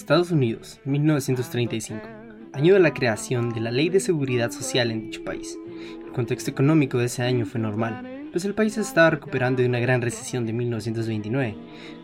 [0.00, 2.00] Estados Unidos, 1935,
[2.54, 5.58] año de la creación de la Ley de Seguridad Social en dicho país.
[6.06, 9.78] El contexto económico de ese año fue normal, pues el país estaba recuperando de una
[9.78, 11.54] gran recesión de 1929.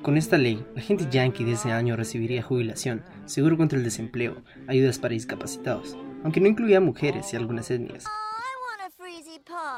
[0.02, 4.42] Con esta ley, la gente yankee de ese año recibiría jubilación, seguro contra el desempleo,
[4.66, 8.04] ayudas para discapacitados, aunque no incluía mujeres y algunas etnias.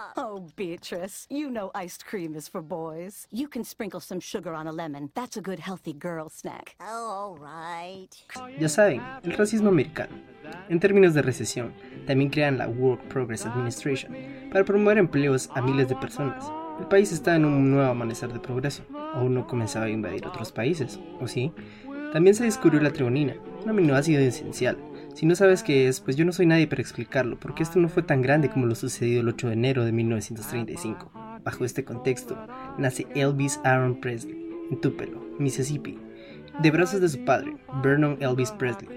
[0.17, 3.27] Oh, Beatrice, you know iced cream is for boys.
[3.31, 5.11] You can sprinkle some sugar on a lemon.
[5.15, 6.77] That's a good healthy girl snack.
[6.81, 8.09] Oh, all right.
[8.59, 10.17] Ya saben, el racismo americano.
[10.69, 11.75] En términos de recesión,
[12.07, 14.15] también crean la Work Progress Administration
[14.51, 16.51] para promover empleos a miles de personas.
[16.81, 18.85] El país está en un nuevo amanecer de progreso.
[19.15, 21.53] Aún no comenzaba a invadir otros países, ¿o sí?
[22.13, 24.79] También se descubrió la treonina, un aminoácido esencial
[25.19, 27.89] si no sabes qué es, pues yo no soy nadie para explicarlo, porque esto no
[27.89, 31.11] fue tan grande como lo sucedido el 8 de enero de 1935.
[31.43, 32.39] Bajo este contexto,
[32.79, 35.99] nace Elvis Aaron Presley, en Tupelo, Mississippi,
[36.61, 38.89] de brazos de su padre, Vernon Elvis Presley,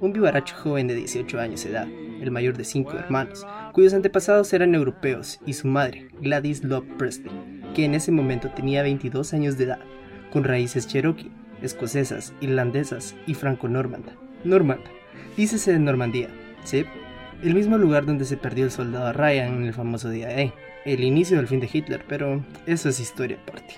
[0.00, 4.52] un vivaracho joven de 18 años de edad, el mayor de cinco hermanos, cuyos antepasados
[4.52, 7.30] eran europeos, y su madre, Gladys Love Presley,
[7.76, 9.80] que en ese momento tenía 22 años de edad,
[10.32, 11.30] con raíces cherokee,
[11.62, 14.16] escocesas, irlandesas y franco-normanda.
[14.42, 14.97] Normanda
[15.36, 16.28] dícese de Normandía,
[16.64, 16.84] ¿sí?
[17.42, 20.52] El mismo lugar donde se perdió el soldado Ryan en el famoso día E,
[20.84, 23.74] el inicio del fin de Hitler, pero eso es historia aparte.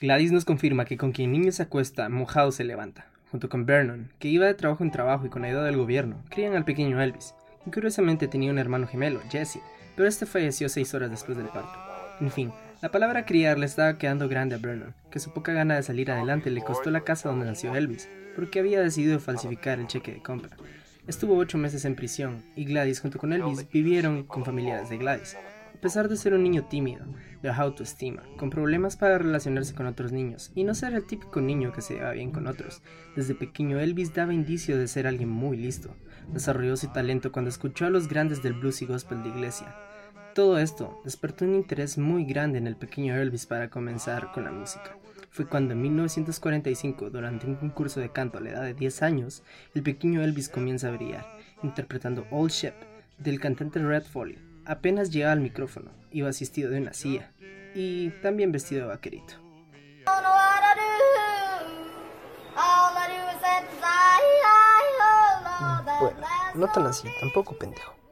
[0.00, 3.06] Gladys nos confirma que con quien niño se acuesta, mojado se levanta.
[3.30, 6.54] Junto con Vernon, que iba de trabajo en trabajo y con ayuda del gobierno, crían
[6.54, 7.34] al pequeño Elvis,
[7.66, 9.60] y curiosamente tenía un hermano gemelo, Jesse,
[9.96, 11.78] pero este falleció seis horas después del parto.
[12.20, 12.52] En fin,
[12.84, 16.10] la palabra criar le estaba quedando grande a Vernon, que su poca gana de salir
[16.10, 20.22] adelante le costó la casa donde nació Elvis, porque había decidido falsificar el cheque de
[20.22, 20.54] compra.
[21.06, 25.34] Estuvo ocho meses en prisión y Gladys junto con Elvis vivieron con familiares de Gladys.
[25.74, 27.06] A pesar de ser un niño tímido,
[27.42, 31.72] de autoestima, con problemas para relacionarse con otros niños y no ser el típico niño
[31.72, 32.82] que se lleva bien con otros,
[33.16, 35.96] desde pequeño Elvis daba indicio de ser alguien muy listo.
[36.34, 39.74] Desarrolló su talento cuando escuchó a los grandes del blues y gospel de iglesia.
[40.34, 44.50] Todo esto despertó un interés muy grande en el pequeño Elvis para comenzar con la
[44.50, 44.96] música
[45.34, 49.42] fue cuando en 1945, durante un concurso de canto a la edad de 10 años,
[49.74, 51.26] el pequeño Elvis comienza a brillar,
[51.64, 52.74] interpretando Old Shep
[53.18, 54.38] del cantante Red Foley.
[54.64, 57.32] Apenas llegaba al micrófono, iba asistido de una silla
[57.74, 59.34] y también vestido de vaquerito.
[66.00, 66.20] Bueno,
[66.54, 68.03] no tan así, tampoco pendejo.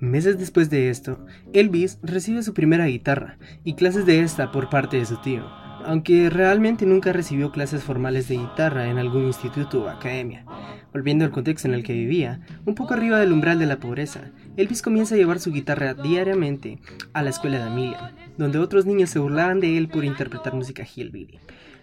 [0.00, 4.98] Meses después de esto, Elvis recibe su primera guitarra y clases de esta por parte
[4.98, 5.44] de su tío,
[5.84, 10.44] aunque realmente nunca recibió clases formales de guitarra en algún instituto o academia.
[10.92, 14.30] Volviendo al contexto en el que vivía, un poco arriba del umbral de la pobreza,
[14.56, 16.78] Elvis comienza a llevar su guitarra diariamente
[17.12, 20.84] a la escuela de Amelia, donde otros niños se burlaban de él por interpretar música
[20.84, 21.38] hillbilly.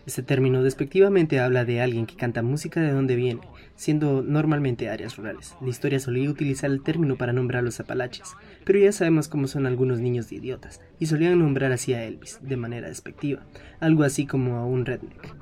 [0.05, 3.41] Este término despectivamente habla de alguien que canta música de donde viene,
[3.79, 5.55] siendo normalmente áreas rurales.
[5.61, 8.35] La historia solía utilizar el término para nombrar a los apalaches,
[8.65, 12.39] pero ya sabemos cómo son algunos niños de idiotas, y solían nombrar así a Elvis,
[12.41, 13.41] de manera despectiva,
[13.79, 15.33] algo así como a un redneck.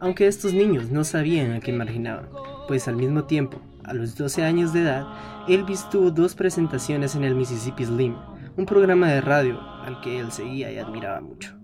[0.00, 2.28] Aunque estos niños no sabían a quién marginaban,
[2.68, 5.06] pues al mismo tiempo, a los 12 años de edad,
[5.48, 8.16] Elvis tuvo dos presentaciones en el Mississippi Slim,
[8.58, 11.58] un programa de radio al que él seguía y admiraba mucho.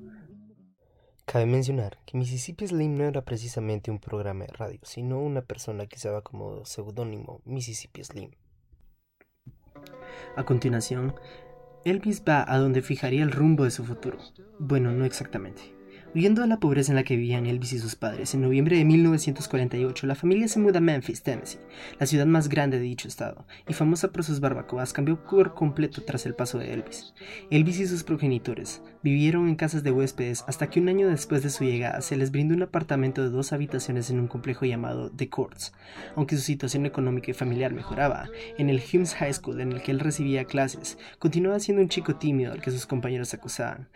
[1.27, 5.87] Cabe mencionar que Mississippi Slim no era precisamente un programa de radio, sino una persona
[5.87, 8.31] que se daba como seudónimo Mississippi Slim.
[10.37, 11.15] A continuación,
[11.85, 14.19] Elvis va a donde fijaría el rumbo de su futuro.
[14.59, 15.74] Bueno, no exactamente.
[16.15, 20.07] De la pobreza en la que vivían Elvis y sus padres, en noviembre de 1948
[20.07, 21.59] la familia se muda a Memphis, Tennessee,
[21.99, 26.05] la ciudad más grande de dicho estado, y famosa por sus barbacoas, cambió por completo
[26.05, 27.15] tras el paso de Elvis.
[27.51, 31.51] Elvis y sus progenitores vivieron en casas de huéspedes hasta que un año después de
[31.51, 35.29] su llegada se les brindó un apartamento de dos habitaciones en un complejo llamado The
[35.29, 35.73] Courts.
[36.15, 39.91] Aunque su situación económica y familiar mejoraba, en el Humes High School en el que
[39.91, 43.89] él recibía clases, continuaba siendo un chico tímido al que sus compañeros acusaban.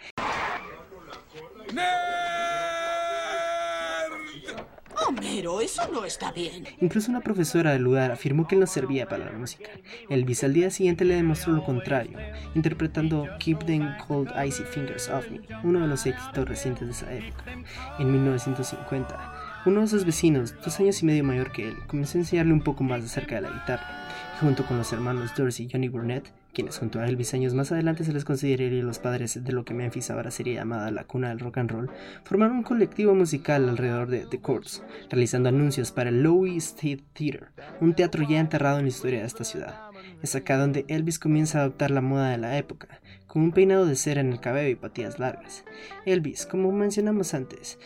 [5.63, 6.65] Eso no está bien.
[6.81, 9.71] Incluso una profesora del lugar afirmó que él no servía para la música.
[10.09, 12.19] Elvis al día siguiente le demostró lo contrario,
[12.55, 17.13] interpretando Keep Them Cold Icy Fingers Off Me, uno de los éxitos recientes de esa
[17.13, 17.45] época.
[17.99, 22.21] En 1950, uno de sus vecinos, dos años y medio mayor que él, comenzó a
[22.21, 23.87] enseñarle un poco más acerca de la guitarra,
[24.41, 28.03] junto con los hermanos Dorsey y Johnny Burnett, quienes junto a Elvis años más adelante
[28.03, 31.39] se les consideraría los padres de lo que Memphis ahora sería llamada la cuna del
[31.39, 31.91] rock and roll,
[32.25, 37.51] formaron un colectivo musical alrededor de The Courts, realizando anuncios para el Lowy State Theater,
[37.81, 39.83] un teatro ya enterrado en la historia de esta ciudad.
[40.21, 42.89] Es acá donde Elvis comienza a adoptar la moda de la época,
[43.29, 45.65] con un peinado de cera en el cabello y patillas largas.
[46.07, 47.79] Elvis, como mencionamos antes,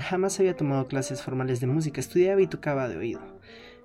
[0.00, 3.35] jamás había tomado clases formales de música, estudiaba y tocaba de oído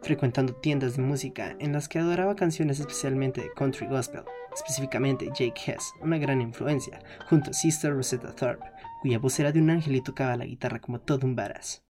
[0.02, 5.62] frecuentando tiendas de música en las que adoraba canciones especialmente de country gospel, específicamente Jake
[5.66, 7.00] Hess, una gran influencia,
[7.30, 8.66] junto a Sister Rosetta Thorpe,
[9.02, 11.84] cuya voz era de un ángel y tocaba la guitarra como todo un varas.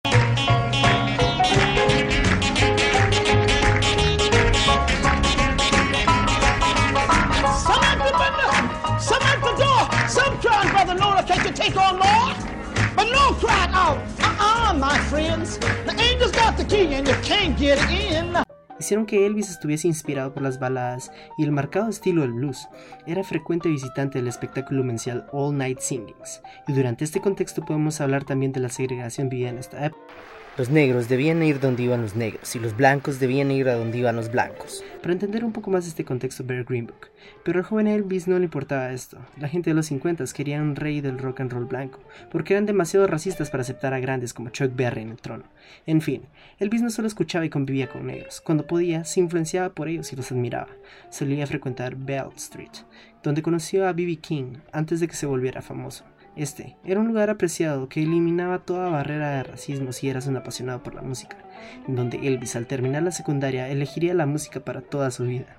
[18.78, 22.68] Hicieron que Elvis estuviese inspirado por las baladas y el marcado estilo del blues.
[23.06, 28.24] Era frecuente visitante del espectáculo mensual All Night Singings, y durante este contexto podemos hablar
[28.24, 30.02] también de la segregación vivida en esta época.
[30.60, 33.96] Los negros debían ir donde iban los negros y los blancos debían ir a donde
[33.96, 34.84] iban los blancos.
[35.00, 37.08] Para entender un poco más este contexto, ver Green Book.
[37.42, 39.16] Pero al joven Elvis no le importaba esto.
[39.38, 42.66] La gente de los 50 quería un rey del rock and roll blanco, porque eran
[42.66, 45.44] demasiado racistas para aceptar a grandes como Chuck Berry en el trono.
[45.86, 46.24] En fin,
[46.58, 48.42] Elvis no solo escuchaba y convivía con negros.
[48.42, 50.68] Cuando podía, se influenciaba por ellos y los admiraba.
[51.08, 52.84] Solía frecuentar Bell Street,
[53.22, 54.16] donde conoció a B.B.
[54.16, 56.04] King antes de que se volviera famoso.
[56.36, 60.82] Este era un lugar apreciado que eliminaba toda barrera de racismo si eras un apasionado
[60.82, 61.36] por la música,
[61.88, 65.56] en donde Elvis al terminar la secundaria elegiría la música para toda su vida.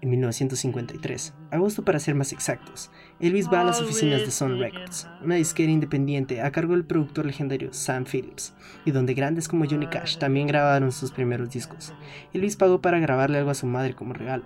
[0.00, 2.90] En 1953, agosto para ser más exactos,
[3.20, 7.24] Elvis va a las oficinas de Sun Records, una disquera independiente a cargo del productor
[7.24, 8.52] legendario Sam Phillips,
[8.84, 11.94] y donde grandes como Johnny Cash también grabaron sus primeros discos.
[12.34, 14.44] Elvis pagó para grabarle algo a su madre como regalo,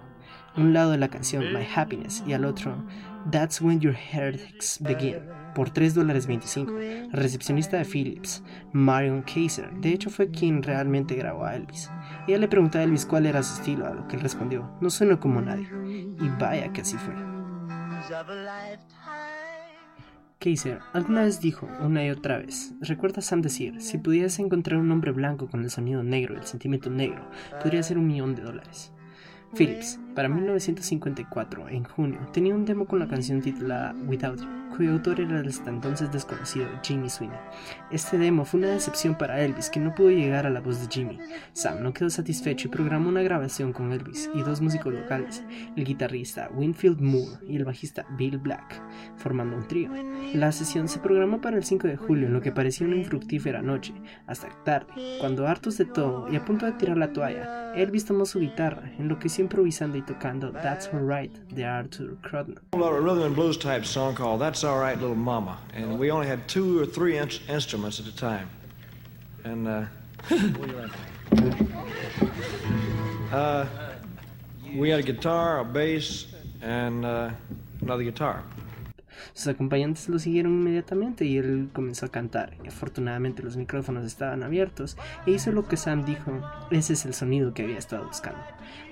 [0.56, 2.76] un lado de la canción My Happiness y al otro
[3.30, 5.20] That's When Your Heartaches Begin
[5.54, 6.72] por 3 dólares 25.
[6.72, 8.42] La recepcionista de Philips,
[8.72, 11.90] Marion Kaiser, de hecho fue quien realmente grabó a Elvis.
[12.26, 14.88] Ella le preguntó a Elvis cuál era su estilo, a lo que él respondió, no
[14.88, 15.68] sueno como nadie.
[16.20, 17.14] Y vaya que así fue.
[20.38, 24.92] Kaiser alguna vez dijo, una y otra vez, recuerda Sam decir, si pudieras encontrar un
[24.92, 27.28] hombre blanco con el sonido negro y el sentimiento negro,
[27.60, 28.92] podría ser un millón de dólares.
[29.56, 34.92] Phillips, para 1954, en junio, tenía un demo con la canción titulada Without You, cuyo
[34.92, 37.38] autor era el hasta entonces desconocido Jimmy Sweeney.
[37.90, 40.88] Este demo fue una decepción para Elvis, que no pudo llegar a la voz de
[40.92, 41.18] Jimmy.
[41.52, 45.44] Sam no quedó satisfecho y programó una grabación con Elvis y dos músicos locales,
[45.76, 48.82] el guitarrista Winfield Moore y el bajista Bill Black,
[49.16, 49.90] formando un trío.
[50.34, 53.62] La sesión se programó para el 5 de julio en lo que parecía una infructífera
[53.62, 53.94] noche,
[54.26, 58.24] hasta tarde, cuando hartos de todo y a punto de tirar la toalla, Elvis tomó
[58.24, 62.58] su guitarra, enloqueció improvisando y tocando That's Alright de Arthur Crudman.
[62.72, 66.48] A rhythm and blues type song called That's Alright Little Mama, and we only had
[66.48, 68.48] two or three in instruments at a time.
[69.44, 69.84] And uh,
[73.32, 73.66] uh,
[74.74, 76.26] we had a guitar, a bass,
[76.62, 77.30] and uh,
[77.82, 78.42] another guitar.
[79.32, 82.56] Sus acompañantes lo siguieron inmediatamente y él comenzó a cantar.
[82.66, 84.96] Afortunadamente los micrófonos estaban abiertos
[85.26, 88.42] e hizo lo que Sam dijo, ese es el sonido que había estado buscando.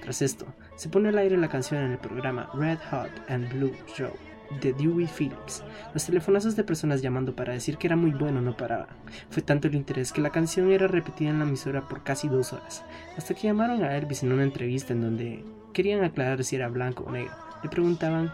[0.03, 3.73] Tras esto, se pone al aire la canción en el programa Red Hot and Blue
[3.97, 4.13] Show
[4.61, 5.63] de Dewey Phillips.
[5.93, 8.89] Los telefonazos de personas llamando para decir que era muy bueno no paraban.
[9.31, 12.53] Fue tanto el interés que la canción era repetida en la emisora por casi dos
[12.53, 12.85] horas,
[13.17, 17.05] hasta que llamaron a Elvis en una entrevista en donde querían aclarar si era blanco
[17.07, 17.35] o negro.
[17.63, 18.33] Le preguntaban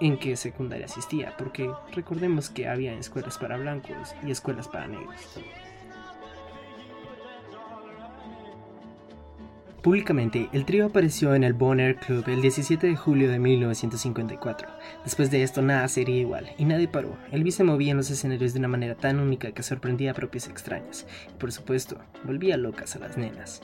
[0.00, 5.40] en qué secundaria asistía, porque recordemos que había escuelas para blancos y escuelas para negros.
[9.84, 14.66] Públicamente, el trío apareció en el Bon Air Club el 17 de julio de 1954.
[15.04, 17.18] Después de esto, nada sería igual, y nadie paró.
[17.32, 20.48] Elvis se movía en los escenarios de una manera tan única que sorprendía a propios
[20.48, 23.60] extraños, y por supuesto, volvía locas a las nenas.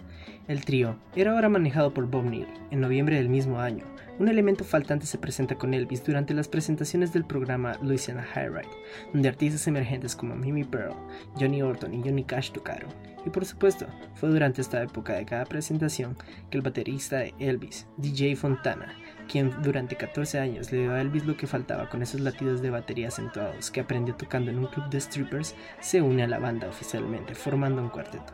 [0.49, 2.49] El trío era ahora manejado por Bob Neal.
[2.71, 3.85] En noviembre del mismo año,
[4.19, 8.69] un elemento faltante se presenta con Elvis durante las presentaciones del programa Louisiana High Ride,
[9.13, 10.95] donde artistas emergentes como Mimi Pearl,
[11.39, 12.91] Johnny Orton y Johnny Cash tocaron.
[13.25, 16.17] Y por supuesto, fue durante esta época de cada presentación
[16.51, 18.95] que el baterista de Elvis, DJ Fontana,
[19.27, 22.71] quien durante 14 años le dio a Elvis lo que faltaba con esos latidos de
[22.71, 26.69] batería acentuados que aprendió tocando en un club de strippers, se une a la banda
[26.69, 28.33] oficialmente, formando un cuarteto.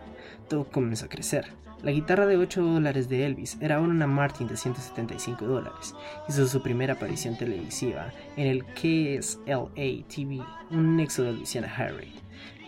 [0.48, 1.46] Todo comenzó a crecer.
[1.82, 5.94] La guitarra de 8 dólares de Elvis era una Martin de 175 dólares.
[6.28, 10.40] Hizo su primera aparición televisiva en el KSLA TV,
[10.70, 12.12] un nexo de Luciana Harry.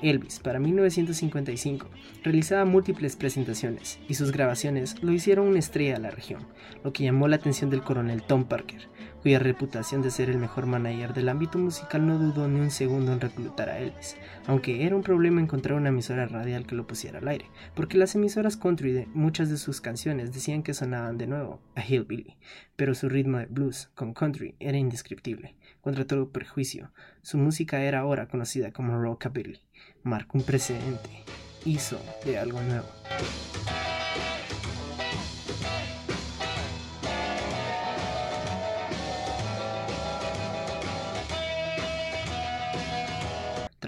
[0.03, 1.89] Elvis, para 1955,
[2.23, 6.47] realizaba múltiples presentaciones y sus grabaciones lo hicieron una estrella de la región,
[6.85, 8.89] lo que llamó la atención del coronel Tom Parker,
[9.23, 13.13] cuya reputación de ser el mejor manager del ámbito musical no dudó ni un segundo
[13.13, 17.19] en reclutar a Elvis, aunque era un problema encontrar una emisora radial que lo pusiera
[17.19, 21.27] al aire, porque las emisoras country de muchas de sus canciones decían que sonaban de
[21.27, 22.37] nuevo a Hillbilly,
[22.77, 26.93] pero su ritmo de blues con country era indescriptible, contra todo perjuicio.
[27.23, 29.61] Su música era ahora conocida como rockabilly
[30.03, 31.25] marcó un precedente,
[31.65, 32.87] hizo de algo nuevo.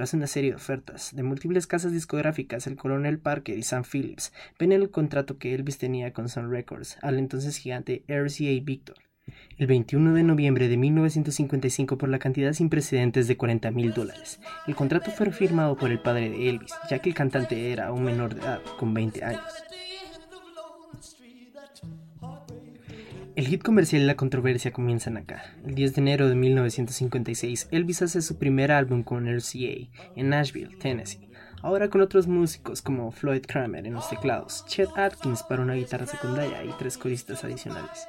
[0.01, 4.33] Tras una serie de ofertas de múltiples casas discográficas, el coronel Parker y Sam Phillips
[4.59, 8.97] ven el contrato que Elvis tenía con Sun Records al entonces gigante RCA Victor
[9.59, 14.41] el 21 de noviembre de 1955 por la cantidad sin precedentes de 40 mil dólares.
[14.67, 18.03] El contrato fue firmado por el padre de Elvis, ya que el cantante era un
[18.03, 19.45] menor de edad, con 20 años.
[23.41, 25.43] El hit comercial y la controversia comienzan acá.
[25.65, 30.77] El 10 de enero de 1956, Elvis hace su primer álbum con RCA en Nashville,
[30.77, 31.27] Tennessee.
[31.63, 36.05] Ahora con otros músicos como Floyd Kramer en los teclados, Chet Atkins para una guitarra
[36.05, 38.09] secundaria y tres coristas adicionales.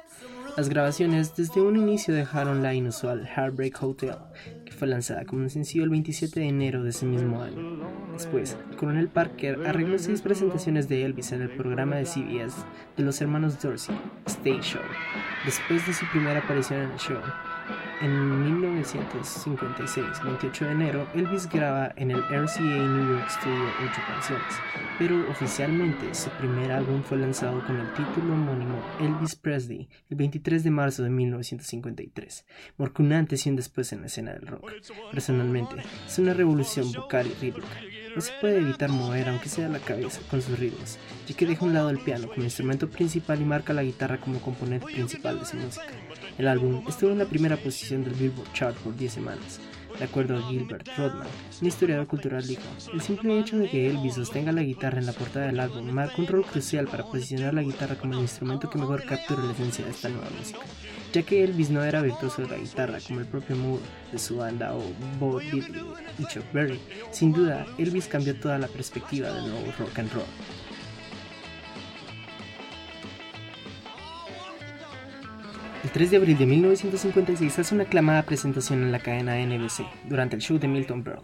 [0.54, 4.16] Las grabaciones desde un inicio dejaron la inusual Heartbreak Hotel,
[4.82, 7.78] fue lanzada como un sencillo el 27 de enero de ese mismo año.
[8.14, 12.64] Después, el coronel Parker arregló seis presentaciones de Elvis en el programa de CBS
[12.96, 13.96] de los hermanos Dorsey,
[14.26, 14.82] Stage Show.
[15.44, 17.20] Después de su primera aparición en el show,
[18.02, 24.54] en 1956, 28 de enero, Elvis graba en el RCA New York Studio ocho canciones,
[24.98, 30.64] pero oficialmente su primer álbum fue lanzado con el título homónimo Elvis Presley el 23
[30.64, 32.44] de marzo de 1953.
[32.76, 34.68] Marcó un antes y un después en la escena del rock.
[35.12, 38.01] Personalmente, es una revolución vocal y rítmica.
[38.14, 41.64] No se puede evitar mover, aunque sea la cabeza, con sus ritmos, ya que deja
[41.64, 45.46] un lado el piano como instrumento principal y marca la guitarra como componente principal de
[45.46, 45.86] su música.
[46.36, 49.60] El álbum estuvo en la primera posición del Billboard Chart por 10 semanas.
[49.98, 51.28] De acuerdo a Gilbert Rodman,
[51.60, 55.12] un historiador cultural dijo, el simple hecho de que Elvis sostenga la guitarra en la
[55.12, 58.78] portada del álbum marca un rol crucial para posicionar la guitarra como el instrumento que
[58.78, 60.60] mejor captura la esencia de esta nueva música,
[61.12, 64.36] ya que Elvis no era virtuoso de la guitarra como el propio Moore de su
[64.36, 64.82] banda o
[65.20, 65.84] Bo Diddley
[66.18, 66.80] y Chuck Berry.
[67.10, 70.24] Sin duda, Elvis cambió toda la perspectiva del nuevo rock and roll.
[75.84, 80.36] El 3 de abril de 1956 hace una aclamada presentación en la cadena NBC durante
[80.36, 81.22] el show de Milton Berle.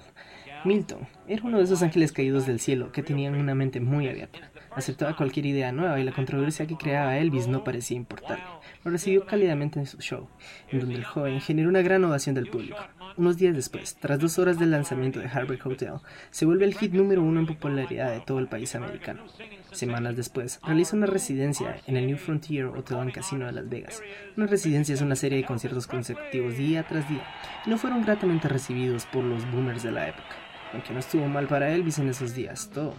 [0.65, 4.51] Milton era uno de esos ángeles caídos del cielo que tenían una mente muy abierta.
[4.71, 8.45] Aceptaba cualquier idea nueva y la controversia que creaba Elvis no parecía importarle.
[8.85, 10.29] Lo recibió cálidamente en su show,
[10.71, 12.79] en donde el joven generó una gran ovación del público.
[13.17, 15.95] Unos días después, tras dos horas del lanzamiento de Heartbreak Hotel,
[16.31, 19.25] se vuelve el hit número uno en popularidad de todo el país americano.
[19.73, 24.03] Semanas después, realiza una residencia en el New Frontier Hotel and Casino de Las Vegas.
[24.37, 27.25] Una residencia es una serie de conciertos consecutivos día tras día,
[27.67, 30.37] y no fueron gratamente recibidos por los boomers de la época,
[30.73, 32.95] aunque no estuvo mal para Elvis en esos días, todo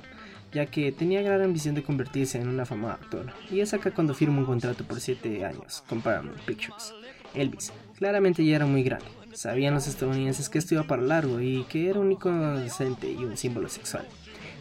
[0.51, 4.13] ya que tenía gran ambición de convertirse en un afamado actor, y es acá cuando
[4.13, 6.93] firma un contrato por 7 años con Paramount Pictures.
[7.33, 11.63] Elvis claramente ya era muy grande, sabían los estadounidenses que esto iba para largo y
[11.65, 14.07] que era un icono adolescente y un símbolo sexual.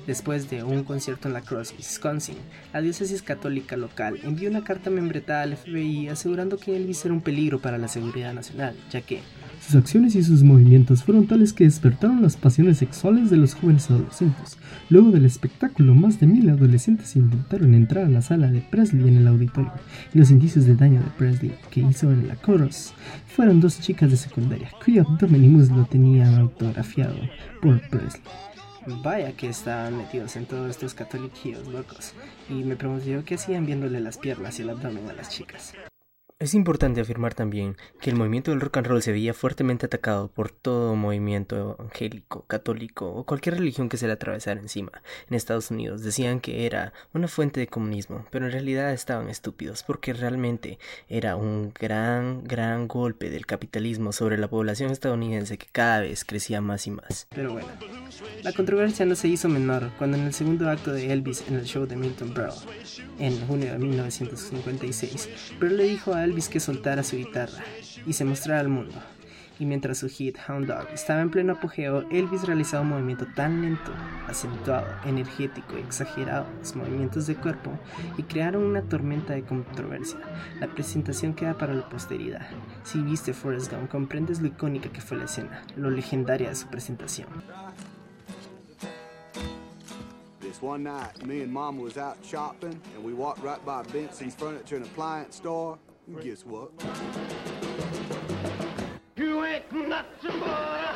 [0.07, 2.37] Después de un concierto en La Crosse, Wisconsin,
[2.73, 7.21] la diócesis católica local envió una carta membretada al FBI asegurando que Elvis era un
[7.21, 9.21] peligro para la seguridad nacional, ya que
[9.61, 13.91] sus acciones y sus movimientos fueron tales que despertaron las pasiones sexuales de los jóvenes
[13.91, 14.59] adolescentes.
[14.89, 19.19] Luego del espectáculo, más de mil adolescentes intentaron entrar a la sala de Presley en
[19.19, 19.73] el auditorio,
[20.15, 22.93] y los indicios de daño de Presley que hizo en la Chorus
[23.27, 27.17] fueron dos chicas de secundaria cuyo abdomen y muslo tenían autografiado
[27.61, 28.23] por Presley.
[29.03, 32.15] Vaya que estaban metidos en todos estos católicos locos.
[32.49, 35.75] Y me pregunté qué hacían viéndole las piernas y el abdomen a las chicas.
[36.41, 40.29] Es importante afirmar también que el movimiento del rock and roll se veía fuertemente atacado
[40.29, 44.93] por todo movimiento evangélico, católico o cualquier religión que se le atravesara encima.
[45.29, 49.83] En Estados Unidos decían que era una fuente de comunismo, pero en realidad estaban estúpidos
[49.83, 50.79] porque realmente
[51.09, 56.61] era un gran, gran golpe del capitalismo sobre la población estadounidense que cada vez crecía
[56.61, 57.27] más y más.
[57.31, 57.67] Pero bueno,
[58.45, 61.65] la controversia no se hizo menor cuando en el segundo acto de Elvis en el
[61.65, 62.55] show de Milton Berle,
[63.19, 65.29] en junio de 1956,
[65.59, 67.65] Berle le dijo a Elvis que soltara su guitarra
[68.07, 68.95] y se mostrara al mundo.
[69.59, 73.63] Y mientras su hit Hound Dog estaba en pleno apogeo, Elvis realizaba un movimiento tan
[73.63, 73.93] lento,
[74.29, 77.73] acentuado, energético y exagerado en los movimientos de cuerpo
[78.19, 80.21] y crearon una tormenta de controversia.
[80.61, 82.47] La presentación queda para la posteridad.
[82.85, 86.69] Si viste Forrest Gump, comprendes lo icónica que fue la escena, lo legendaria de su
[86.69, 87.29] presentación.
[90.41, 94.35] This one night, me and Mama was out shopping, and we walked right by Benson's
[94.35, 95.79] Furniture and Appliance store.
[96.17, 96.71] Guess what?
[99.15, 100.89] You ain't nothing but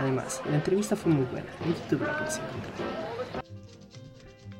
[0.00, 3.21] Además, la entrevista fue muy buena, en YouTube la puedes encontrar.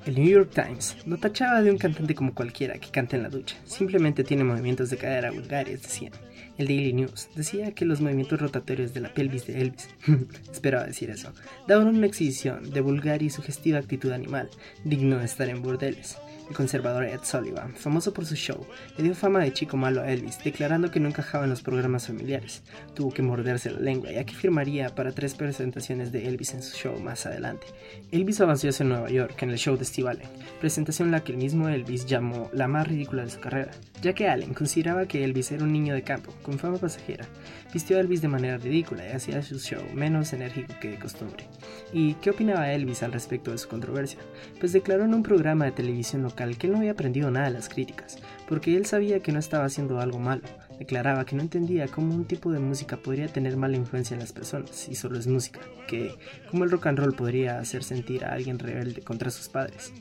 [0.04, 3.28] El New York Times lo tachaba de un cantante como cualquiera que canta en la
[3.28, 6.12] ducha, simplemente tiene movimientos de cadera vulgares, decían.
[6.58, 9.88] El Daily News decía que los movimientos rotatorios de la pelvis de Elvis,
[10.52, 11.32] esperaba decir eso,
[11.68, 14.50] daban una exhibición de vulgar y sugestiva actitud animal,
[14.84, 16.18] digno de estar en burdeles.
[16.52, 18.66] El conservador Ed Sullivan, famoso por su show,
[18.98, 22.08] le dio fama de chico malo a Elvis, declarando que no encajaba en los programas
[22.08, 22.62] familiares.
[22.92, 26.76] Tuvo que morderse la lengua, ya que firmaría para tres presentaciones de Elvis en su
[26.76, 27.68] show más adelante.
[28.10, 30.28] Elvis avanzó hacia Nueva York en el show de Steve Allen,
[30.60, 33.70] presentación la que el mismo Elvis llamó la más ridícula de su carrera,
[34.02, 37.24] ya que Allen consideraba que Elvis era un niño de campo, con fama pasajera.
[37.72, 41.46] Vistió a Elvis de manera ridícula y hacía su show menos enérgico que de costumbre.
[41.94, 44.18] ¿Y qué opinaba Elvis al respecto de su controversia?
[44.60, 47.54] Pues declaró en un programa de televisión local que él no había aprendido nada de
[47.54, 48.18] las críticas,
[48.48, 50.42] porque él sabía que no estaba haciendo algo malo.
[50.78, 54.32] Declaraba que no entendía cómo un tipo de música podría tener mala influencia en las
[54.32, 56.14] personas, y solo es música, que
[56.50, 59.92] cómo el rock and roll podría hacer sentir a alguien rebelde contra sus padres.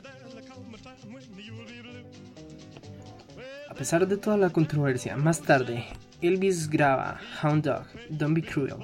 [3.69, 5.85] A pesar de toda la controversia, más tarde,
[6.21, 8.75] Elvis graba Hound Dog, Don't Be Cruel,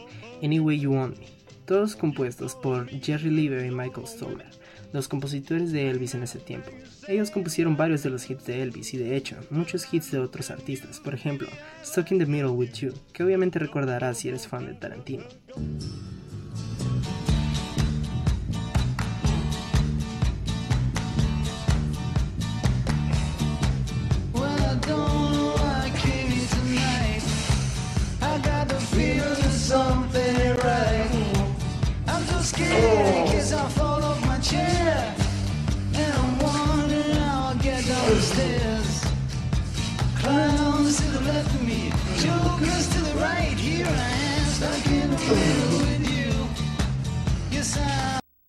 [0.42, 1.28] Any Way You Want Me,
[1.66, 4.50] todos compuestos por Jerry Lieber y Michael Stoller,
[4.94, 6.72] los compositores de Elvis en ese tiempo.
[7.08, 10.52] Ellos compusieron varios de los hits de Elvis y de hecho, muchos hits de otros
[10.52, 11.48] artistas, por ejemplo,
[11.84, 15.24] Stuck in the Middle with You, que obviamente recordarás si eres fan de Tarantino.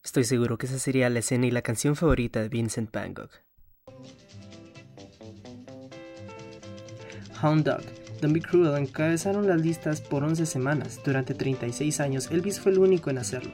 [0.05, 3.14] Estoy seguro que esa sería la escena y la canción favorita de Vincent Van.
[7.43, 7.83] Hound Dog,
[8.21, 11.01] Don't Be Cruel encabezaron las listas por 11 semanas.
[11.05, 13.53] Durante 36 años, Elvis fue el único en hacerlo.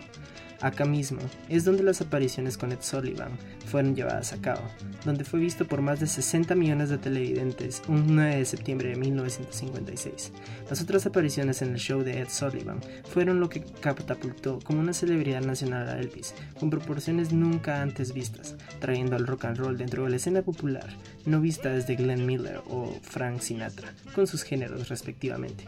[0.64, 3.32] Acá mismo es donde las apariciones con Ed Sullivan
[3.66, 4.62] fueron llevadas a cabo,
[5.04, 8.96] donde fue visto por más de 60 millones de televidentes un 9 de septiembre de
[8.96, 10.32] 1956.
[10.70, 14.94] Las otras apariciones en el show de Ed Sullivan fueron lo que catapultó como una
[14.94, 20.04] celebridad nacional a Elvis, con proporciones nunca antes vistas, trayendo al rock and roll dentro
[20.04, 20.88] de la escena popular,
[21.26, 25.66] no vista desde Glenn Miller o Frank Sinatra, con sus géneros respectivamente.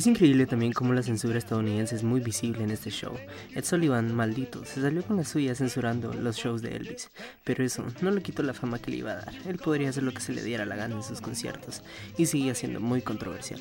[0.00, 3.12] Es increíble también cómo la censura estadounidense es muy visible en este show.
[3.54, 7.10] Ed Sullivan, maldito, se salió con la suya censurando los shows de Elvis,
[7.44, 9.34] pero eso no le quitó la fama que le iba a dar.
[9.46, 11.82] Él podría hacer lo que se le diera la gana en sus conciertos
[12.16, 13.60] y seguía siendo muy controversial.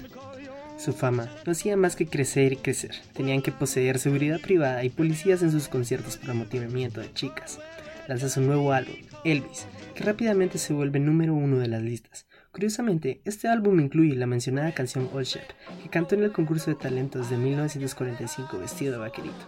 [0.78, 2.96] Su fama no hacía más que crecer y crecer.
[3.12, 7.60] Tenían que poseer seguridad privada y policías en sus conciertos para motivamiento de chicas.
[8.08, 12.29] Lanza su nuevo álbum, Elvis, que rápidamente se vuelve número uno de las listas.
[12.52, 15.48] Curiosamente, este álbum incluye la mencionada canción Old Shep,
[15.84, 19.46] que cantó en el concurso de talentos de 1945 vestido de vaquerito.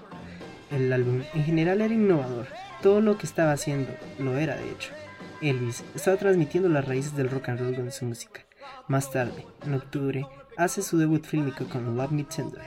[0.69, 2.47] El álbum en general era innovador,
[2.81, 4.91] todo lo que estaba haciendo lo era de hecho.
[5.41, 8.45] Elvis estaba transmitiendo las raíces del rock and roll con su música.
[8.87, 12.61] Más tarde, en octubre, hace su debut fílmico con Love Me Tender,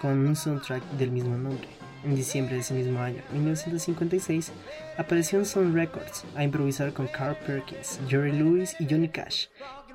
[0.00, 1.68] con un soundtrack del mismo nombre.
[2.04, 4.52] En diciembre de ese mismo año, 1956,
[4.96, 9.48] apareció en Sun Records a improvisar con Carl Perkins, Jerry Lewis y Johnny Cash,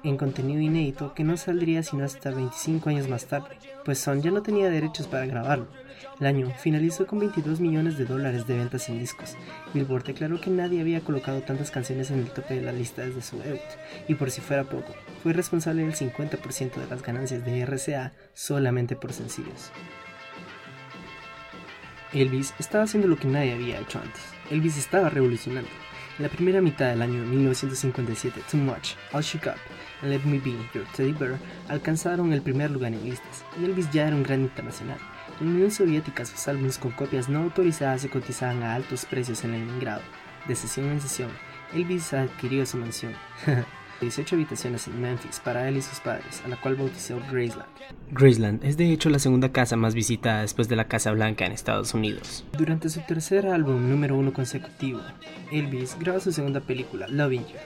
[0.05, 4.31] en contenido inédito que no saldría sino hasta 25 años más tarde, pues Son ya
[4.31, 5.67] no tenía derechos para grabarlo.
[6.19, 9.35] El año finalizó con 22 millones de dólares de ventas en discos.
[9.73, 13.21] Billboard declaró que nadie había colocado tantas canciones en el tope de la lista desde
[13.21, 13.59] su debut,
[14.07, 18.95] y por si fuera poco, fue responsable del 50% de las ganancias de RCA solamente
[18.95, 19.71] por sencillos.
[22.13, 24.21] Elvis estaba haciendo lo que nadie había hecho antes.
[24.49, 25.69] Elvis estaba revolucionando.
[26.17, 29.59] En la primera mitad del año 1957, Too Much, All Shook Up
[30.01, 33.91] and Let Me Be Your Teddy Bear alcanzaron el primer lugar en listas, y Elvis
[33.91, 34.97] ya era un gran internacional.
[35.41, 39.43] En la Unión Soviética sus álbumes con copias no autorizadas se cotizaban a altos precios
[39.43, 40.03] en Leningrado.
[40.47, 41.31] De sesión en sesión,
[41.73, 43.13] Elvis adquirió su mansión.
[44.01, 47.69] 18 habitaciones en Memphis para él y sus padres, a la cual bautizó Graceland.
[48.11, 51.51] Graceland es de hecho la segunda casa más visitada después de la Casa Blanca en
[51.51, 52.45] Estados Unidos.
[52.57, 55.01] Durante su tercer álbum número uno consecutivo,
[55.51, 57.57] Elvis graba su segunda película, Loving You.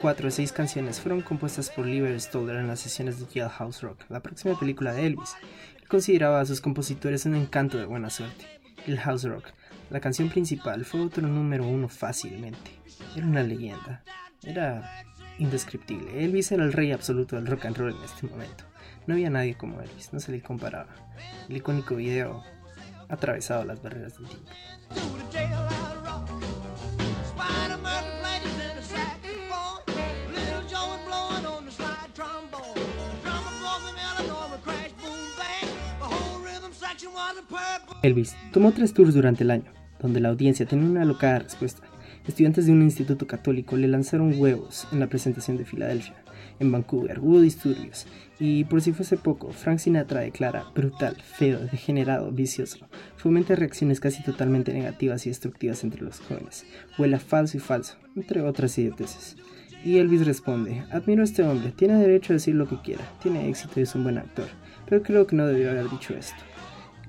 [0.00, 4.04] Cuatro de seis canciones fueron compuestas por Oliver Stoller en las sesiones de Jailhouse Rock,
[4.08, 5.36] la próxima película de Elvis.
[5.80, 8.46] Él consideraba a sus compositores un encanto de buena suerte.
[8.86, 9.44] El House Rock,
[9.90, 12.72] la canción principal, fue otro número uno fácilmente.
[13.14, 14.02] Era una leyenda.
[14.42, 15.04] Era
[15.38, 16.24] indescriptible.
[16.24, 18.64] Elvis era el rey absoluto del rock and roll en este momento.
[19.06, 20.94] No había nadie como Elvis, no se le comparaba.
[21.48, 22.42] El icónico video
[23.08, 24.50] ha atravesado las barreras del tiempo.
[38.02, 41.91] Elvis tomó tres tours durante el año, donde la audiencia tenía una alocada respuesta
[42.26, 46.14] estudiantes de un instituto católico le lanzaron huevos en la presentación de Filadelfia.
[46.60, 48.06] En Vancouver hubo disturbios
[48.38, 52.86] y por si fuese poco, Frank Sinatra declara brutal, feo, degenerado, vicioso.
[53.16, 56.66] Fomenta reacciones casi totalmente negativas y destructivas entre los jóvenes.
[56.98, 59.36] Huela falso y falso, entre otras idioteces.
[59.84, 63.48] Y Elvis responde, admiro a este hombre, tiene derecho a decir lo que quiera, tiene
[63.48, 64.46] éxito y es un buen actor,
[64.88, 66.36] pero creo que no debió haber dicho esto.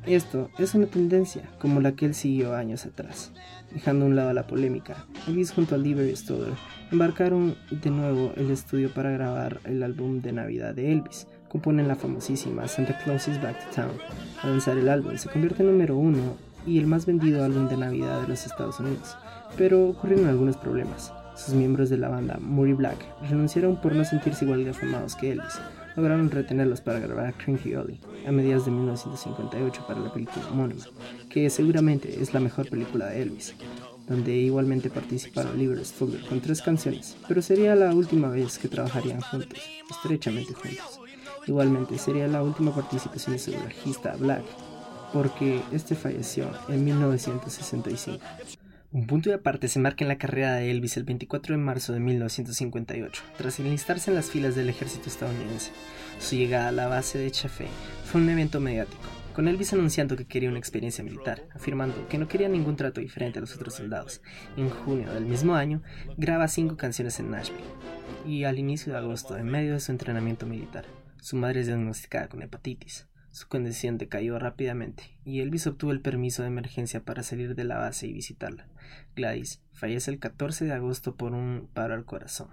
[0.05, 3.31] Esto es una tendencia como la que él siguió años atrás.
[3.71, 6.53] Dejando a un lado la polémica, Elvis junto a Liberty Stoller
[6.91, 11.27] embarcaron de nuevo el estudio para grabar el álbum de Navidad de Elvis.
[11.47, 13.93] Componen la famosísima Santa Claus is Back to Town.
[14.41, 16.35] Al lanzar el álbum se convierte en número uno
[16.67, 19.15] y el más vendido álbum de Navidad de los Estados Unidos.
[19.57, 21.13] Pero ocurrieron algunos problemas.
[21.35, 22.97] Sus miembros de la banda, Murray Black,
[23.29, 25.59] renunciaron por no sentirse igual de afamados que Elvis
[25.95, 30.85] lograron retenerlos para grabar Cranky Ollie a mediados de 1958 para la película homónima,
[31.29, 33.55] que seguramente es la mejor película de Elvis,
[34.07, 39.21] donde igualmente participaron Oliver Stoller con tres canciones, pero sería la última vez que trabajarían
[39.21, 40.99] juntos, estrechamente juntos.
[41.45, 44.43] Igualmente sería la última participación de su bajista Black,
[45.11, 48.19] porque este falleció en 1965.
[48.93, 51.93] Un punto de aparte se marca en la carrera de Elvis el 24 de marzo
[51.93, 55.71] de 1958, tras enlistarse en las filas del ejército estadounidense.
[56.19, 57.65] Su llegada a la base de Chaffee
[58.05, 59.01] fue un evento mediático,
[59.33, 63.39] con Elvis anunciando que quería una experiencia militar, afirmando que no quería ningún trato diferente
[63.39, 64.21] a los otros soldados.
[64.57, 65.81] En junio del mismo año,
[66.15, 67.63] graba cinco canciones en Nashville,
[68.27, 70.85] y al inicio de agosto, en medio de su entrenamiento militar,
[71.19, 73.07] su madre es diagnosticada con hepatitis.
[73.33, 77.79] Su condición decayó rápidamente y Elvis obtuvo el permiso de emergencia para salir de la
[77.79, 78.67] base y visitarla.
[79.15, 82.49] Gladys fallece el 14 de agosto por un paro al corazón,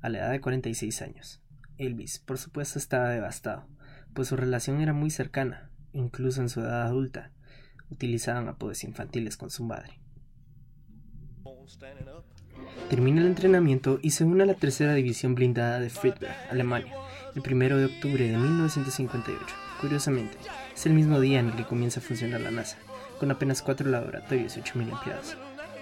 [0.00, 1.42] a la edad de 46 años.
[1.76, 3.68] Elvis, por supuesto, estaba devastado,
[4.14, 7.30] pues su relación era muy cercana, incluso en su edad adulta.
[7.90, 10.00] Utilizaban apodos infantiles con su madre.
[12.88, 16.94] Termina el entrenamiento y se une a la tercera división blindada de Friedberg, Alemania,
[17.34, 19.42] el 1 de octubre de 1958.
[19.80, 20.36] Curiosamente,
[20.74, 22.76] es el mismo día en el que comienza a funcionar la NASA,
[23.18, 25.36] con apenas cuatro laboratorios y 8.000 empleados.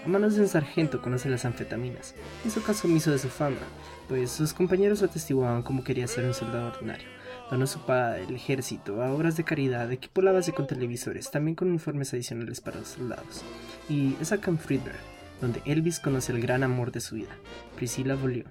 [0.04, 3.61] A manos de un sargento conoce las anfetaminas, hizo caso omiso de su fama,
[4.08, 7.06] pues sus compañeros atestiguaban cómo quería ser un soldado ordinario.
[7.50, 11.54] Donó su paga del ejército a obras de caridad, equipó la base con televisores, también
[11.54, 13.44] con uniformes adicionales para los soldados.
[13.88, 14.98] Y es acá en Friedberg,
[15.42, 17.37] donde Elvis conoce el gran amor de su vida,
[17.76, 18.46] Priscilla Volio,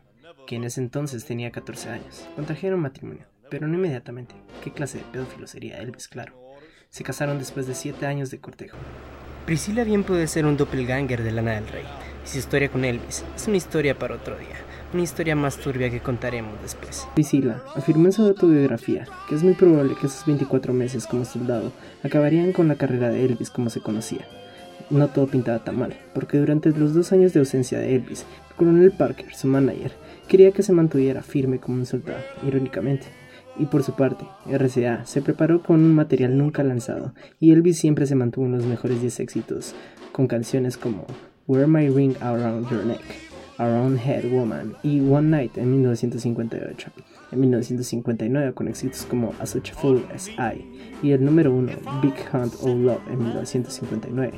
[0.45, 2.29] que en ese entonces tenía 14 años.
[2.35, 4.33] Contrajeron matrimonio pero no inmediatamente.
[4.63, 6.33] ¿Qué clase de pedófilo sería Elvis, claro?
[6.89, 8.77] Se casaron después de siete años de cortejo.
[9.45, 11.83] Priscila bien puede ser un doppelganger de Lana del Rey,
[12.23, 14.55] y su historia con Elvis es una historia para otro día,
[14.93, 17.07] una historia más turbia que contaremos después.
[17.13, 21.73] Priscila afirmó en su autobiografía que es muy probable que esos 24 meses como soldado
[22.03, 24.25] acabarían con la carrera de Elvis como se conocía.
[24.91, 28.55] No todo pintaba tan mal, porque durante los dos años de ausencia de Elvis, el
[28.57, 29.93] coronel Parker, su manager,
[30.27, 33.07] quería que se mantuviera firme como un soldado, irónicamente.
[33.57, 38.05] Y por su parte, RCA se preparó con un material nunca lanzado, y Elvis siempre
[38.05, 39.75] se mantuvo en los mejores 10 éxitos,
[40.11, 41.05] con canciones como
[41.47, 43.01] Wear My Ring Around Your Neck,
[43.57, 46.91] Around Head Woman y One Night en 1958.
[47.31, 50.65] En 1959 con éxitos como A Such a Fool as I
[51.01, 54.33] y el número 1 Big Hunt of Love en 1959.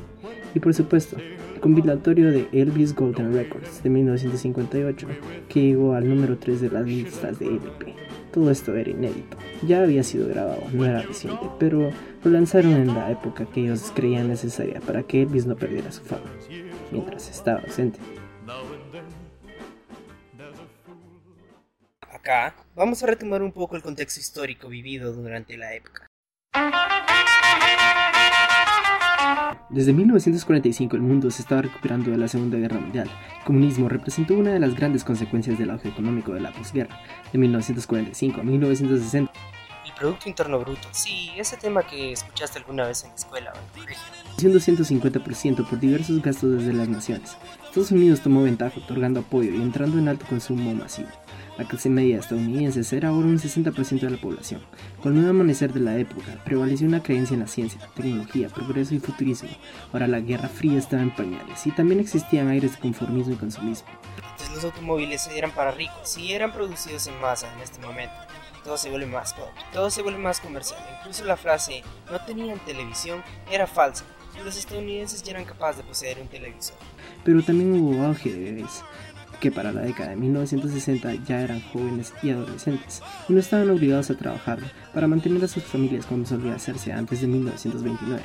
[0.54, 5.08] Y por supuesto, el compilatorio de Elvis Golden Records de 1958
[5.50, 7.96] que llegó al número 3 de las listas de LP.
[8.32, 9.38] Todo esto era inédito.
[9.66, 11.92] Ya había sido grabado, no era reciente, pero
[12.24, 16.04] lo lanzaron en la época que ellos creían necesaria para que Elvis no perdiera su
[16.04, 16.32] fama,
[16.92, 18.00] mientras estaba ausente.
[22.02, 26.08] Acá vamos a retomar un poco el contexto histórico vivido durante la época.
[29.74, 33.10] Desde 1945 el mundo se estaba recuperando de la Segunda Guerra Mundial.
[33.40, 37.40] El comunismo representó una de las grandes consecuencias del auge económico de la posguerra, de
[37.40, 39.32] 1945 a 1960.
[39.84, 43.58] El Producto Interno Bruto, sí, ese tema que escuchaste alguna vez en la escuela o
[43.58, 44.04] en el colegio.
[44.38, 47.36] Siendo 150% por diversos gastos desde las naciones.
[47.66, 51.10] Estados Unidos tomó ventaja otorgando apoyo y entrando en alto consumo masivo.
[51.56, 54.60] La clase media estadounidense era ahora un 60% de la población.
[55.04, 58.96] Con el nuevo amanecer de la época, prevaleció una creencia en la ciencia, tecnología, progreso
[58.96, 59.50] y futurismo.
[59.92, 63.88] Ahora la Guerra Fría estaba en pañales y también existían aires de conformismo y consumismo.
[64.32, 68.16] Entonces los automóviles eran para ricos y eran producidos en masa en este momento.
[68.64, 70.80] Todo se vuelve más pobre, todo se vuelve más comercial.
[71.02, 74.06] Incluso la frase no tenían televisión era falsa.
[74.44, 76.78] Los estadounidenses ya eran capaces de poseer un televisor.
[77.24, 78.84] Pero también hubo auge de bebés
[79.44, 84.10] que para la década de 1960 ya eran jóvenes y adolescentes y no estaban obligados
[84.10, 84.60] a trabajar
[84.94, 88.22] para mantener a sus familias como solía hacerse antes de 1929.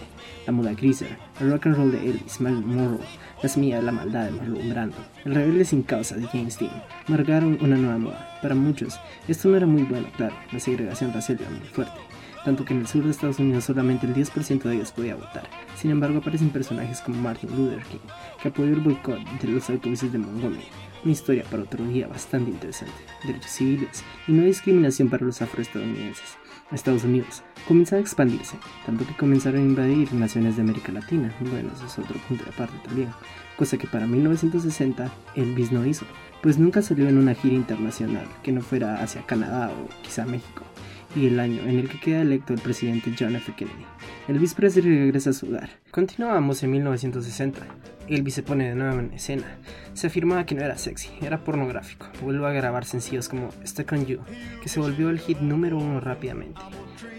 [0.46, 3.00] La moda greaser, el rock and roll de Elvis, Marilyn Monroe,
[3.42, 6.84] la semilla de la maldad de Marlon Brando, el rebelde sin causa de James Dean,
[7.08, 8.38] marcaron una nueva moda.
[8.40, 11.98] Para muchos, esto no era muy bueno, claro, la segregación racial era muy fuerte
[12.44, 15.42] tanto que en el sur de Estados Unidos solamente el 10% de ellos podía votar.
[15.76, 17.98] Sin embargo, aparecen personajes como Martin Luther King,
[18.40, 20.64] que apoyó el boicot de los autobuses de Montgomery,
[21.04, 22.94] una historia para otro día bastante interesante.
[23.24, 26.38] Derechos civiles y no discriminación para los afroestadounidenses.
[26.72, 31.34] Estados Unidos comenzó a expandirse, tanto que comenzaron a invadir naciones de América Latina.
[31.40, 33.08] Bueno, eso es otro punto de aparte también.
[33.56, 36.04] Cosa que para 1960 Elvis no hizo,
[36.42, 40.64] pues nunca salió en una gira internacional que no fuera hacia Canadá o quizá México
[41.26, 43.52] el año en el que queda electo el presidente John F.
[43.56, 43.84] Kennedy.
[44.28, 45.70] Elvis Presley regresa a su hogar.
[45.90, 47.60] Continuamos en 1960.
[48.08, 49.58] Elvis se pone de nuevo en escena.
[49.94, 52.06] Se afirmaba que no era sexy, era pornográfico.
[52.22, 54.20] Vuelve a grabar sencillos como Stuck on You,
[54.62, 56.60] que se volvió el hit número uno rápidamente.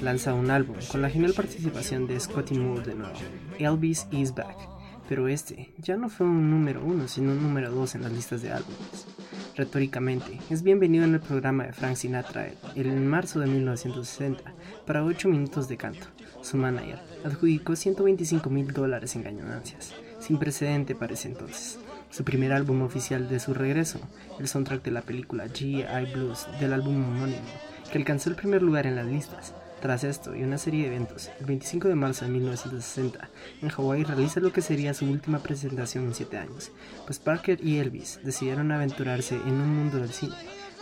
[0.01, 3.13] Lanza un álbum con la genial participación de Scotty Moore de nuevo,
[3.57, 4.57] Elvis is Back.
[5.07, 8.41] Pero este ya no fue un número uno, sino un número dos en las listas
[8.41, 9.07] de álbumes
[9.59, 10.39] retóricamente.
[10.49, 14.41] Es bienvenido en el programa de Frank Sinatra en marzo de 1960
[14.87, 16.07] para 8 minutos de canto.
[16.41, 21.77] Su manager adjudicó 125 mil dólares en ganancias, sin precedente para ese entonces.
[22.09, 23.99] Su primer álbum oficial de su regreso,
[24.39, 26.13] el soundtrack de la película G.I.
[26.13, 27.43] Blues del álbum homónimo,
[27.91, 31.29] que alcanzó el primer lugar en las listas, tras esto y una serie de eventos,
[31.39, 33.29] el 25 de marzo de 1960,
[33.61, 36.71] en Hawái realiza lo que sería su última presentación en 7 años,
[37.05, 40.35] pues Parker y Elvis decidieron aventurarse en un mundo del cine.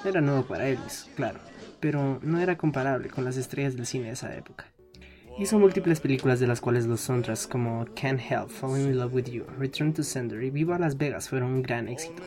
[0.03, 1.39] Era nuevo para Elvis, claro,
[1.79, 4.65] pero no era comparable con las estrellas del cine de esa época.
[5.39, 9.25] Hizo múltiples películas de las cuales los soundtracks como Can't Help, Falling in Love with
[9.25, 12.23] You, Return to Sender y Viva Las Vegas fueron un gran éxito.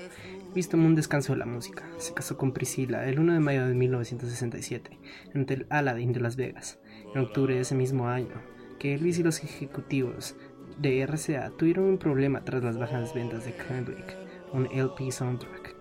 [0.52, 1.84] Visto un descanso de la música.
[1.98, 4.98] Se casó con Priscilla el 1 de mayo de 1967
[5.32, 6.80] en el Aladdin de Las Vegas.
[7.14, 8.34] En octubre de ese mismo año,
[8.80, 10.34] que Elvis y los ejecutivos
[10.76, 14.16] de RCA tuvieron un problema tras las bajas ventas de Kendrick,
[14.52, 15.76] un LP soundtrack.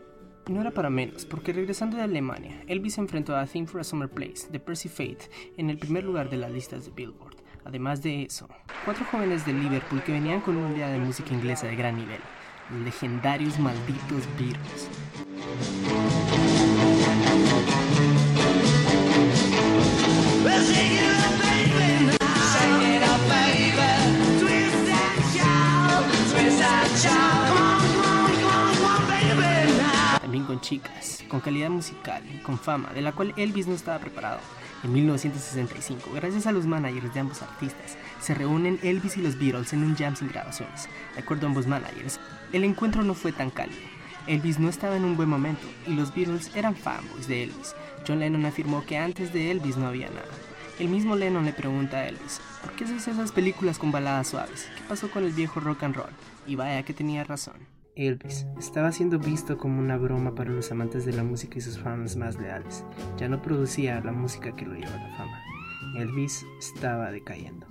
[0.47, 4.09] No era para menos, porque regresando de Alemania, Elvis enfrentó a Theme for a Summer
[4.09, 7.37] Place de Percy Faith en el primer lugar de las listas de Billboard.
[7.65, 8.47] Además de eso,
[8.85, 12.19] cuatro jóvenes de Liverpool que venían con una idea de música inglesa de gran nivel
[12.71, 14.89] legendarios malditos Beatles.
[30.21, 34.39] También con chicas, con calidad musical con fama, de la cual Elvis no estaba preparado.
[34.83, 39.73] En 1965, gracias a los managers de ambos artistas, se reúnen Elvis y los Beatles
[39.73, 40.87] en un jam sin grabaciones.
[41.15, 42.19] De acuerdo a ambos managers,
[42.53, 43.79] el encuentro no fue tan cálido.
[44.27, 47.75] Elvis no estaba en un buen momento y los Beatles eran fanboys de Elvis.
[48.07, 50.27] John Lennon afirmó que antes de Elvis no había nada.
[50.79, 54.69] El mismo Lennon le pregunta a Elvis, ¿por qué haces esas películas con baladas suaves?
[54.75, 56.11] ¿Qué pasó con el viejo rock and roll?
[56.47, 57.55] Y vaya que tenía razón.
[57.95, 61.79] Elvis estaba siendo visto como una broma para los amantes de la música y sus
[61.79, 62.85] fans más leales.
[63.17, 65.43] Ya no producía la música que lo llevó a la fama.
[65.97, 67.67] Elvis estaba decayendo.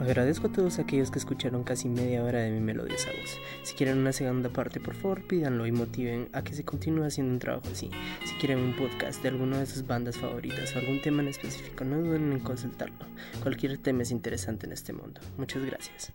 [0.00, 3.38] Agradezco a todos aquellos que escucharon casi media hora de mi melodiosa voz.
[3.62, 7.32] Si quieren una segunda parte, por favor pídanlo y motiven a que se continúe haciendo
[7.32, 7.90] un trabajo así.
[8.24, 11.84] Si quieren un podcast de alguna de sus bandas favoritas o algún tema en específico,
[11.84, 13.06] no duden en consultarlo.
[13.42, 15.20] Cualquier tema es interesante en este mundo.
[15.36, 16.12] Muchas gracias.